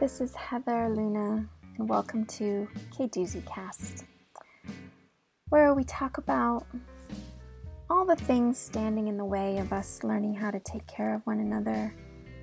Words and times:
this 0.00 0.22
is 0.22 0.34
Heather 0.34 0.88
Luna, 0.88 1.46
and 1.76 1.86
welcome 1.86 2.24
to 2.24 2.66
KeduziCast, 2.90 4.04
where 5.50 5.74
we 5.74 5.84
talk 5.84 6.16
about 6.16 6.66
all 7.90 8.06
the 8.06 8.16
things 8.16 8.56
standing 8.56 9.08
in 9.08 9.18
the 9.18 9.24
way 9.26 9.58
of 9.58 9.74
us 9.74 10.02
learning 10.02 10.32
how 10.32 10.50
to 10.50 10.58
take 10.60 10.86
care 10.86 11.14
of 11.14 11.20
one 11.26 11.40
another 11.40 11.94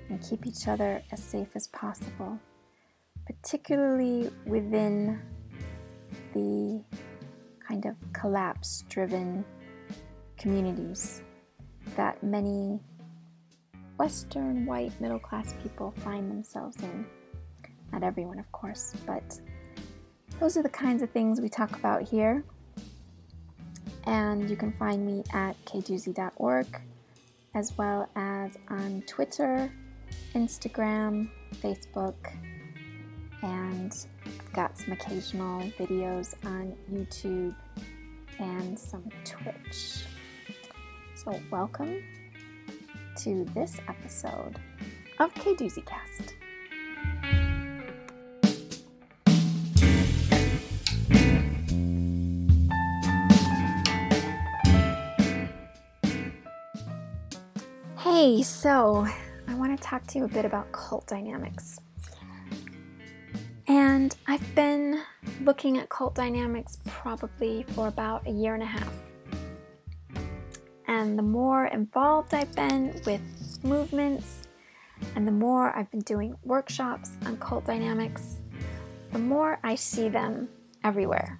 and 0.08 0.22
keep 0.22 0.46
each 0.46 0.68
other 0.68 1.02
as 1.10 1.20
safe 1.20 1.48
as 1.56 1.66
possible, 1.66 2.38
particularly 3.26 4.30
within 4.46 5.20
the 6.34 6.80
kind 7.66 7.86
of 7.86 7.96
collapse 8.12 8.84
driven 8.88 9.44
communities 10.36 11.22
that 11.96 12.22
many 12.22 12.78
Western 13.98 14.64
white 14.64 14.92
middle 15.00 15.18
class 15.18 15.56
people 15.60 15.92
find 16.04 16.30
themselves 16.30 16.80
in. 16.84 17.04
Not 17.92 18.02
everyone, 18.02 18.38
of 18.38 18.50
course, 18.52 18.94
but 19.06 19.40
those 20.40 20.56
are 20.56 20.62
the 20.62 20.68
kinds 20.68 21.02
of 21.02 21.10
things 21.10 21.40
we 21.40 21.48
talk 21.48 21.76
about 21.76 22.02
here. 22.02 22.44
And 24.04 24.48
you 24.48 24.56
can 24.56 24.72
find 24.72 25.04
me 25.04 25.24
at 25.32 25.56
keduzi.org 25.64 26.66
as 27.54 27.76
well 27.76 28.08
as 28.14 28.56
on 28.68 29.02
Twitter, 29.06 29.70
Instagram, 30.34 31.28
Facebook, 31.56 32.32
and 33.42 34.06
I've 34.24 34.52
got 34.52 34.78
some 34.78 34.92
occasional 34.92 35.62
videos 35.78 36.34
on 36.44 36.76
YouTube 36.92 37.54
and 38.38 38.78
some 38.78 39.08
Twitch. 39.24 40.04
So, 41.14 41.40
welcome 41.50 42.02
to 43.18 43.44
this 43.54 43.80
episode 43.88 44.58
of 45.18 45.34
K 45.34 45.56
Hey, 58.20 58.42
so 58.42 59.06
I 59.46 59.54
want 59.54 59.78
to 59.78 59.80
talk 59.80 60.04
to 60.08 60.18
you 60.18 60.24
a 60.24 60.28
bit 60.28 60.44
about 60.44 60.72
cult 60.72 61.06
dynamics. 61.06 61.78
And 63.68 64.16
I've 64.26 64.56
been 64.56 65.02
looking 65.42 65.78
at 65.78 65.88
cult 65.88 66.16
dynamics 66.16 66.80
probably 66.84 67.64
for 67.74 67.86
about 67.86 68.26
a 68.26 68.32
year 68.32 68.54
and 68.54 68.62
a 68.64 68.66
half. 68.66 68.92
And 70.88 71.16
the 71.16 71.22
more 71.22 71.66
involved 71.66 72.34
I've 72.34 72.52
been 72.56 73.00
with 73.06 73.20
movements 73.62 74.48
and 75.14 75.24
the 75.24 75.30
more 75.30 75.70
I've 75.78 75.88
been 75.92 76.00
doing 76.00 76.34
workshops 76.42 77.12
on 77.24 77.36
cult 77.36 77.66
dynamics, 77.66 78.38
the 79.12 79.20
more 79.20 79.60
I 79.62 79.76
see 79.76 80.08
them 80.08 80.48
everywhere. 80.82 81.38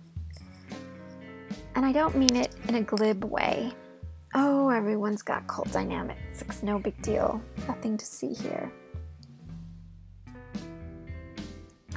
And 1.75 1.85
I 1.85 1.91
don't 1.91 2.17
mean 2.17 2.37
it 2.37 2.55
in 2.69 2.77
a 2.77 2.83
glib 2.83 3.25
way. 3.25 3.73
Oh, 4.35 4.69
everyone's 4.69 5.23
got 5.23 5.47
cult 5.47 5.73
dynamics. 5.73 6.43
It's 6.43 6.63
no 6.63 6.79
big 6.79 7.01
deal. 7.01 7.41
Nothing 7.67 7.97
to 7.97 8.05
see 8.05 8.35
here. 8.35 8.71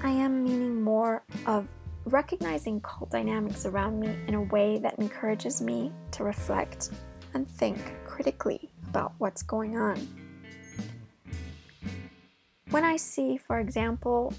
I 0.01 0.09
am 0.09 0.43
meaning 0.43 0.81
more 0.81 1.23
of 1.45 1.67
recognizing 2.05 2.79
cult 2.81 3.11
dynamics 3.11 3.65
around 3.65 3.99
me 3.99 4.15
in 4.27 4.33
a 4.33 4.41
way 4.41 4.79
that 4.79 4.97
encourages 4.97 5.61
me 5.61 5.91
to 6.11 6.23
reflect 6.23 6.89
and 7.33 7.47
think 7.49 7.77
critically 8.05 8.71
about 8.87 9.13
what's 9.17 9.43
going 9.43 9.77
on. 9.77 9.99
When 12.69 12.85
I 12.85 12.95
see, 12.95 13.37
for 13.37 13.59
example, 13.59 14.33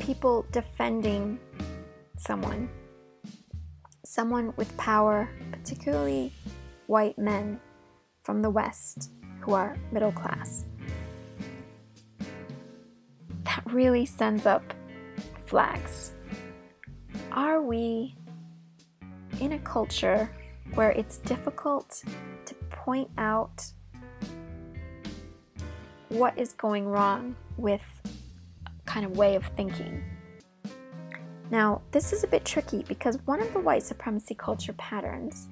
people 0.00 0.44
defending 0.50 1.38
someone, 2.16 2.68
someone 4.04 4.52
with 4.56 4.76
power, 4.76 5.28
particularly 5.52 6.32
white 6.86 7.18
men 7.18 7.60
from 8.22 8.42
the 8.42 8.50
West 8.50 9.10
who 9.40 9.52
are 9.54 9.76
middle 9.92 10.12
class, 10.12 10.64
that 13.44 13.62
really 13.66 14.06
sends 14.06 14.46
up 14.46 14.62
flags. 15.46 16.12
Are 17.32 17.62
we 17.62 18.14
in 19.40 19.52
a 19.52 19.58
culture 19.60 20.30
where 20.74 20.90
it's 20.92 21.18
difficult 21.18 22.02
to 22.46 22.54
point 22.70 23.10
out 23.18 23.64
what 26.08 26.38
is 26.38 26.52
going 26.52 26.86
wrong 26.86 27.34
with 27.56 27.82
kind 28.84 29.04
of 29.04 29.16
way 29.16 29.34
of 29.34 29.44
thinking. 29.56 30.02
Now, 31.50 31.82
this 31.90 32.12
is 32.12 32.24
a 32.24 32.26
bit 32.26 32.44
tricky 32.44 32.84
because 32.88 33.18
one 33.24 33.40
of 33.40 33.52
the 33.52 33.60
white 33.60 33.82
supremacy 33.82 34.34
culture 34.34 34.72
patterns 34.74 35.48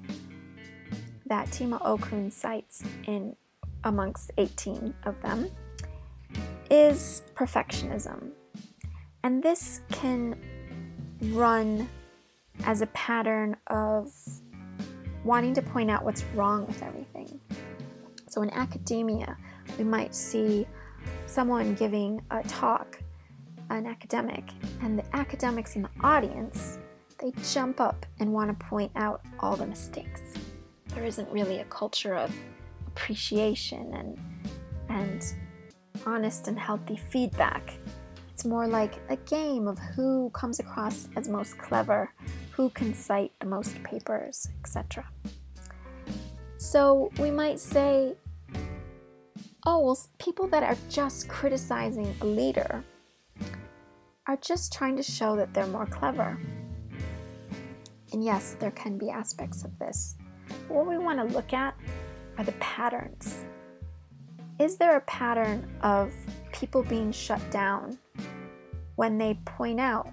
that 1.25 1.51
Tema 1.51 1.79
Okun 1.83 2.31
cites 2.31 2.83
in 3.07 3.35
amongst 3.83 4.31
18 4.37 4.93
of 5.05 5.21
them 5.21 5.49
is 6.69 7.23
perfectionism. 7.35 8.31
And 9.23 9.41
this 9.41 9.81
can 9.91 10.39
run 11.21 11.87
as 12.65 12.81
a 12.81 12.87
pattern 12.87 13.55
of 13.67 14.11
wanting 15.23 15.53
to 15.53 15.61
point 15.61 15.89
out 15.89 16.03
what's 16.03 16.23
wrong 16.35 16.65
with 16.67 16.81
everything. 16.83 17.39
So 18.27 18.41
in 18.41 18.49
academia, 18.51 19.37
we 19.77 19.83
might 19.83 20.13
see 20.13 20.67
someone 21.25 21.75
giving 21.75 22.21
a 22.31 22.43
talk, 22.43 22.99
an 23.69 23.85
academic, 23.85 24.49
and 24.81 24.97
the 24.99 25.15
academics 25.15 25.75
in 25.75 25.83
the 25.83 25.89
audience, 26.01 26.79
they 27.19 27.31
jump 27.53 27.79
up 27.79 28.05
and 28.19 28.33
want 28.33 28.57
to 28.57 28.65
point 28.65 28.91
out 28.95 29.21
all 29.39 29.55
the 29.55 29.65
mistakes. 29.65 30.32
There 30.95 31.05
isn't 31.05 31.29
really 31.31 31.59
a 31.59 31.65
culture 31.65 32.15
of 32.15 32.33
appreciation 32.87 33.93
and 33.93 34.19
and 34.89 35.33
honest 36.05 36.47
and 36.47 36.59
healthy 36.59 36.97
feedback. 36.97 37.77
It's 38.33 38.45
more 38.45 38.67
like 38.67 38.99
a 39.09 39.15
game 39.15 39.67
of 39.67 39.79
who 39.79 40.29
comes 40.31 40.59
across 40.59 41.07
as 41.15 41.27
most 41.27 41.57
clever, 41.57 42.11
who 42.51 42.69
can 42.69 42.93
cite 42.93 43.31
the 43.39 43.45
most 43.45 43.81
papers, 43.83 44.47
etc. 44.61 45.05
So 46.57 47.11
we 47.19 47.29
might 47.29 47.59
say, 47.59 48.15
oh, 49.65 49.79
well, 49.79 49.99
people 50.17 50.47
that 50.47 50.63
are 50.63 50.77
just 50.89 51.27
criticizing 51.27 52.13
a 52.21 52.25
leader 52.25 52.83
are 54.27 54.37
just 54.37 54.73
trying 54.73 54.95
to 54.97 55.03
show 55.03 55.35
that 55.35 55.53
they're 55.53 55.67
more 55.67 55.85
clever. 55.85 56.39
And 58.11 58.23
yes, 58.23 58.55
there 58.59 58.71
can 58.71 58.97
be 58.97 59.09
aspects 59.09 59.63
of 59.63 59.77
this. 59.79 60.15
What 60.67 60.87
we 60.87 60.97
want 60.97 61.19
to 61.19 61.35
look 61.35 61.53
at 61.53 61.75
are 62.37 62.43
the 62.43 62.53
patterns. 62.53 63.45
Is 64.59 64.77
there 64.77 64.97
a 64.97 65.01
pattern 65.01 65.69
of 65.81 66.13
people 66.51 66.83
being 66.83 67.11
shut 67.11 67.41
down 67.51 67.97
when 68.95 69.17
they 69.17 69.39
point 69.45 69.79
out 69.79 70.09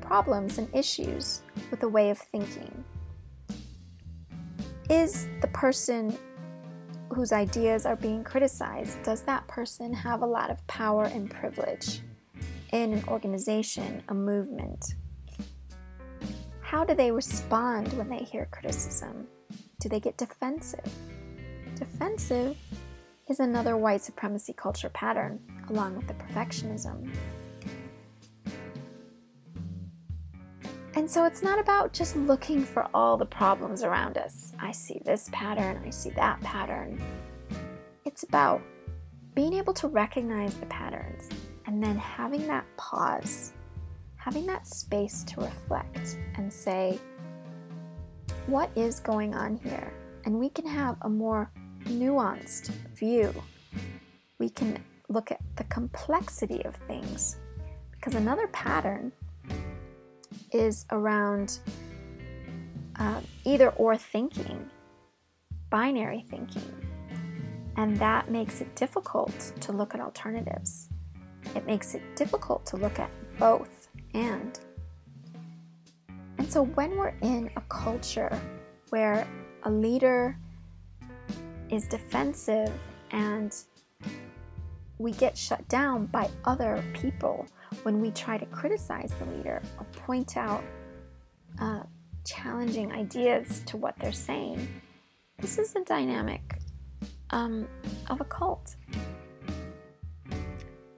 problems 0.00 0.58
and 0.58 0.68
issues 0.74 1.42
with 1.70 1.82
a 1.82 1.88
way 1.88 2.10
of 2.10 2.18
thinking? 2.18 2.84
Is 4.88 5.28
the 5.40 5.48
person 5.48 6.16
whose 7.14 7.32
ideas 7.32 7.86
are 7.86 7.96
being 7.96 8.22
criticized, 8.22 9.02
does 9.02 9.22
that 9.22 9.46
person 9.48 9.92
have 9.92 10.22
a 10.22 10.26
lot 10.26 10.50
of 10.50 10.64
power 10.66 11.04
and 11.04 11.30
privilege 11.30 12.02
in 12.72 12.92
an 12.92 13.04
organization, 13.08 14.02
a 14.08 14.14
movement? 14.14 14.94
How 16.60 16.84
do 16.84 16.94
they 16.94 17.12
respond 17.12 17.92
when 17.94 18.08
they 18.08 18.24
hear 18.24 18.48
criticism? 18.50 19.28
Do 19.86 19.90
they 19.90 20.00
get 20.00 20.16
defensive? 20.16 20.92
Defensive 21.76 22.56
is 23.28 23.38
another 23.38 23.76
white 23.76 24.02
supremacy 24.02 24.52
culture 24.52 24.88
pattern, 24.88 25.38
along 25.68 25.94
with 25.94 26.08
the 26.08 26.14
perfectionism. 26.14 27.08
And 30.96 31.08
so 31.08 31.24
it's 31.24 31.40
not 31.40 31.60
about 31.60 31.92
just 31.92 32.16
looking 32.16 32.64
for 32.64 32.88
all 32.92 33.16
the 33.16 33.26
problems 33.26 33.84
around 33.84 34.18
us. 34.18 34.54
I 34.58 34.72
see 34.72 35.00
this 35.04 35.28
pattern, 35.30 35.80
I 35.86 35.90
see 35.90 36.10
that 36.16 36.40
pattern. 36.40 37.00
It's 38.04 38.24
about 38.24 38.62
being 39.36 39.52
able 39.52 39.74
to 39.74 39.86
recognize 39.86 40.56
the 40.56 40.66
patterns 40.66 41.28
and 41.66 41.80
then 41.80 41.96
having 41.96 42.44
that 42.48 42.66
pause, 42.76 43.52
having 44.16 44.46
that 44.46 44.66
space 44.66 45.22
to 45.28 45.42
reflect 45.42 46.18
and 46.34 46.52
say, 46.52 46.98
what 48.46 48.70
is 48.76 49.00
going 49.00 49.34
on 49.34 49.56
here? 49.56 49.92
And 50.24 50.38
we 50.38 50.48
can 50.48 50.66
have 50.66 50.96
a 51.02 51.08
more 51.08 51.50
nuanced 51.84 52.70
view. 52.94 53.32
We 54.38 54.50
can 54.50 54.82
look 55.08 55.30
at 55.30 55.40
the 55.56 55.64
complexity 55.64 56.64
of 56.64 56.76
things. 56.88 57.38
Because 57.92 58.14
another 58.14 58.46
pattern 58.48 59.12
is 60.52 60.86
around 60.90 61.58
uh, 62.98 63.20
either 63.44 63.70
or 63.70 63.96
thinking, 63.96 64.70
binary 65.70 66.24
thinking. 66.30 66.72
And 67.76 67.96
that 67.98 68.30
makes 68.30 68.60
it 68.60 68.74
difficult 68.74 69.52
to 69.60 69.72
look 69.72 69.94
at 69.94 70.00
alternatives. 70.00 70.88
it 71.54 71.66
makes 71.66 71.94
it 71.94 72.02
difficult 72.16 72.66
to 72.66 72.76
look 72.76 72.98
at 72.98 73.10
both 73.38 73.88
and. 74.14 74.58
So 76.56 76.64
when 76.64 76.96
we're 76.96 77.12
in 77.20 77.50
a 77.56 77.60
culture 77.68 78.34
where 78.88 79.28
a 79.64 79.70
leader 79.70 80.38
is 81.68 81.86
defensive 81.86 82.72
and 83.10 83.54
we 84.96 85.12
get 85.12 85.36
shut 85.36 85.68
down 85.68 86.06
by 86.06 86.30
other 86.46 86.82
people 86.94 87.46
when 87.82 88.00
we 88.00 88.10
try 88.10 88.38
to 88.38 88.46
criticize 88.46 89.12
the 89.18 89.26
leader 89.36 89.60
or 89.78 89.84
point 90.06 90.38
out 90.38 90.64
uh, 91.60 91.82
challenging 92.24 92.90
ideas 92.90 93.60
to 93.66 93.76
what 93.76 93.94
they're 93.98 94.10
saying. 94.10 94.66
This 95.38 95.58
is 95.58 95.74
the 95.74 95.84
dynamic 95.84 96.58
um, 97.28 97.68
of 98.08 98.22
a 98.22 98.24
cult. 98.24 98.76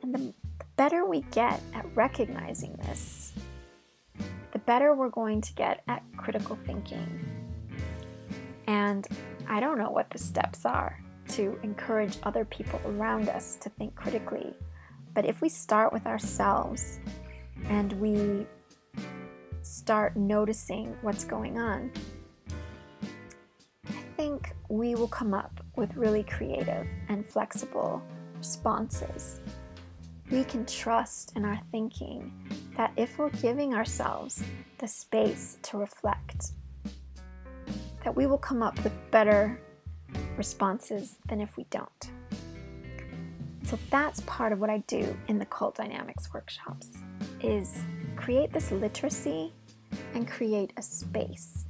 And 0.02 0.14
the, 0.14 0.32
better 0.76 1.04
we 1.04 1.22
get 1.32 1.60
at 1.74 1.84
recognizing 1.96 2.74
this, 2.74 3.32
better 4.68 4.94
we're 4.94 5.08
going 5.08 5.40
to 5.40 5.54
get 5.54 5.82
at 5.88 6.02
critical 6.18 6.54
thinking. 6.54 7.08
And 8.66 9.08
I 9.48 9.60
don't 9.60 9.78
know 9.78 9.88
what 9.88 10.10
the 10.10 10.18
steps 10.18 10.66
are 10.66 11.02
to 11.28 11.58
encourage 11.62 12.18
other 12.22 12.44
people 12.44 12.78
around 12.84 13.30
us 13.30 13.56
to 13.62 13.70
think 13.70 13.94
critically. 13.94 14.52
But 15.14 15.24
if 15.24 15.40
we 15.40 15.48
start 15.48 15.90
with 15.90 16.06
ourselves 16.06 17.00
and 17.64 17.94
we 17.94 18.46
start 19.62 20.18
noticing 20.18 20.94
what's 21.00 21.24
going 21.24 21.58
on, 21.58 21.90
I 23.88 24.02
think 24.18 24.52
we 24.68 24.94
will 24.94 25.08
come 25.08 25.32
up 25.32 25.64
with 25.76 25.96
really 25.96 26.24
creative 26.24 26.86
and 27.08 27.24
flexible 27.24 28.02
responses. 28.36 29.40
We 30.30 30.44
can 30.44 30.66
trust 30.66 31.32
in 31.36 31.46
our 31.46 31.58
thinking 31.72 32.47
that 32.78 32.92
if 32.96 33.18
we're 33.18 33.28
giving 33.30 33.74
ourselves 33.74 34.42
the 34.78 34.86
space 34.86 35.58
to 35.62 35.76
reflect, 35.76 36.52
that 38.04 38.14
we 38.14 38.24
will 38.24 38.38
come 38.38 38.62
up 38.62 38.82
with 38.84 38.92
better 39.10 39.60
responses 40.36 41.16
than 41.28 41.40
if 41.40 41.56
we 41.56 41.66
don't. 41.70 42.10
So 43.64 43.76
that's 43.90 44.20
part 44.20 44.52
of 44.52 44.60
what 44.60 44.70
I 44.70 44.78
do 44.86 45.14
in 45.26 45.40
the 45.40 45.44
cult 45.46 45.74
dynamics 45.74 46.32
workshops 46.32 46.88
is 47.42 47.82
create 48.14 48.52
this 48.52 48.70
literacy 48.70 49.52
and 50.14 50.26
create 50.28 50.72
a 50.76 50.82
space. 50.82 51.66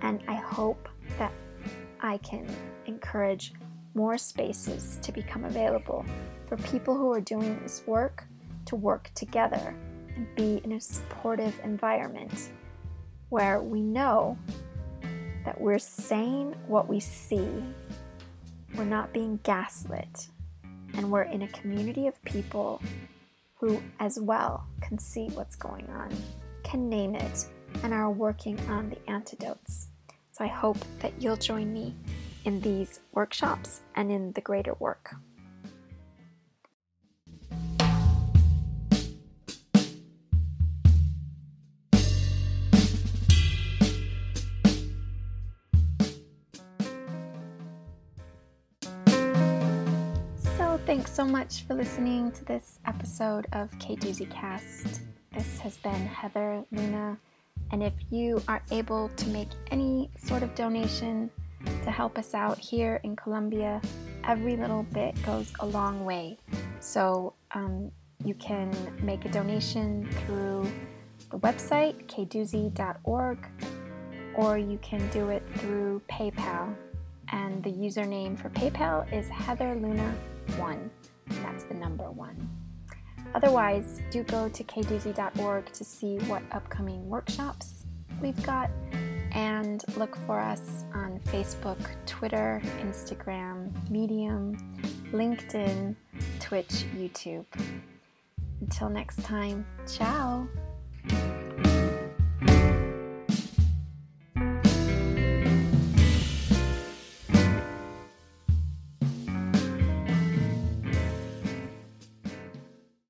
And 0.00 0.22
I 0.26 0.36
hope 0.36 0.88
that 1.18 1.32
I 2.00 2.16
can 2.16 2.46
encourage 2.86 3.52
more 3.92 4.16
spaces 4.16 4.98
to 5.02 5.12
become 5.12 5.44
available 5.44 6.06
for 6.46 6.56
people 6.56 6.96
who 6.96 7.12
are 7.12 7.20
doing 7.20 7.60
this 7.62 7.82
work 7.86 8.24
to 8.64 8.76
work 8.76 9.10
together 9.14 9.74
and 10.16 10.26
be 10.34 10.60
in 10.64 10.72
a 10.72 10.80
supportive 10.80 11.58
environment 11.64 12.50
where 13.28 13.62
we 13.62 13.82
know 13.82 14.36
that 15.44 15.60
we're 15.60 15.78
saying 15.78 16.54
what 16.66 16.88
we 16.88 17.00
see, 17.00 17.48
we're 18.76 18.84
not 18.84 19.12
being 19.12 19.38
gaslit, 19.42 20.28
and 20.94 21.10
we're 21.10 21.22
in 21.22 21.42
a 21.42 21.48
community 21.48 22.06
of 22.06 22.22
people 22.24 22.82
who, 23.56 23.80
as 23.98 24.18
well, 24.18 24.66
can 24.80 24.98
see 24.98 25.28
what's 25.28 25.56
going 25.56 25.88
on, 25.90 26.10
can 26.62 26.88
name 26.88 27.14
it, 27.14 27.46
and 27.82 27.94
are 27.94 28.10
working 28.10 28.58
on 28.68 28.90
the 28.90 29.10
antidotes. 29.10 29.88
So 30.32 30.44
I 30.44 30.48
hope 30.48 30.78
that 31.00 31.12
you'll 31.20 31.36
join 31.36 31.72
me 31.72 31.94
in 32.44 32.60
these 32.60 33.00
workshops 33.12 33.82
and 33.94 34.10
in 34.10 34.32
the 34.32 34.40
greater 34.40 34.74
work. 34.78 35.14
Thanks 50.86 51.12
so 51.12 51.24
much 51.24 51.66
for 51.66 51.74
listening 51.74 52.32
to 52.32 52.44
this 52.46 52.80
episode 52.86 53.46
of 53.52 53.70
KeduziCast. 53.72 55.00
This 55.32 55.58
has 55.58 55.76
been 55.76 56.06
Heather 56.06 56.64
Luna, 56.72 57.18
and 57.70 57.82
if 57.82 57.92
you 58.10 58.42
are 58.48 58.62
able 58.72 59.10
to 59.10 59.28
make 59.28 59.50
any 59.70 60.10
sort 60.16 60.42
of 60.42 60.54
donation 60.54 61.30
to 61.84 61.90
help 61.90 62.18
us 62.18 62.34
out 62.34 62.58
here 62.58 62.98
in 63.04 63.14
Colombia, 63.14 63.80
every 64.24 64.56
little 64.56 64.82
bit 64.84 65.14
goes 65.22 65.52
a 65.60 65.66
long 65.66 66.04
way. 66.04 66.38
So 66.80 67.34
um, 67.52 67.92
you 68.24 68.34
can 68.34 68.74
make 69.02 69.26
a 69.26 69.28
donation 69.28 70.10
through 70.24 70.66
the 71.30 71.38
website 71.38 72.06
keduzi.org, 72.06 73.46
or 74.34 74.58
you 74.58 74.78
can 74.78 75.08
do 75.10 75.28
it 75.28 75.42
through 75.56 76.00
PayPal. 76.10 76.74
And 77.32 77.62
the 77.62 77.70
username 77.70 78.36
for 78.36 78.48
PayPal 78.50 79.12
is 79.12 79.28
Heather 79.28 79.76
Luna 79.76 80.12
one. 80.58 80.90
That's 81.42 81.64
the 81.64 81.74
number 81.74 82.10
one. 82.10 82.48
Otherwise, 83.34 84.00
do 84.10 84.22
go 84.24 84.48
to 84.48 84.64
keduzi.org 84.64 85.72
to 85.72 85.84
see 85.84 86.18
what 86.26 86.42
upcoming 86.52 87.08
workshops 87.08 87.84
we've 88.20 88.42
got 88.42 88.70
and 89.32 89.84
look 89.96 90.16
for 90.26 90.40
us 90.40 90.84
on 90.92 91.20
Facebook, 91.26 91.78
Twitter, 92.06 92.60
Instagram, 92.80 93.70
Medium, 93.88 94.56
LinkedIn, 95.12 95.94
Twitch, 96.40 96.84
YouTube. 96.96 97.46
Until 98.60 98.90
next 98.90 99.22
time, 99.22 99.64
ciao! 99.86 100.48